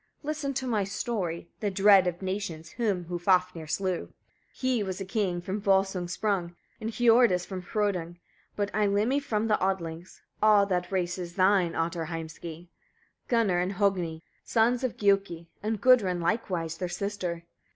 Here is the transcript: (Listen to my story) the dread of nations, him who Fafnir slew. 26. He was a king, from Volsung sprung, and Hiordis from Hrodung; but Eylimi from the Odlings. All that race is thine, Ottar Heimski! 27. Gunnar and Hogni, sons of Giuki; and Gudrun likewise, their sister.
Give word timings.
(Listen 0.23 0.51
to 0.55 0.65
my 0.65 0.83
story) 0.83 1.47
the 1.59 1.69
dread 1.69 2.07
of 2.07 2.23
nations, 2.23 2.69
him 2.71 3.03
who 3.05 3.19
Fafnir 3.19 3.67
slew. 3.67 4.05
26. 4.55 4.61
He 4.61 4.81
was 4.81 4.99
a 4.99 5.05
king, 5.05 5.41
from 5.41 5.61
Volsung 5.61 6.07
sprung, 6.07 6.55
and 6.79 6.89
Hiordis 6.89 7.45
from 7.45 7.61
Hrodung; 7.61 8.15
but 8.55 8.71
Eylimi 8.71 9.21
from 9.21 9.45
the 9.45 9.61
Odlings. 9.63 10.21
All 10.41 10.65
that 10.65 10.91
race 10.91 11.19
is 11.19 11.35
thine, 11.35 11.73
Ottar 11.73 12.07
Heimski! 12.07 12.49
27. 13.27 13.27
Gunnar 13.27 13.59
and 13.59 13.73
Hogni, 13.73 14.23
sons 14.43 14.83
of 14.83 14.97
Giuki; 14.97 15.45
and 15.61 15.79
Gudrun 15.79 16.19
likewise, 16.19 16.77
their 16.79 16.89
sister. 16.89 17.43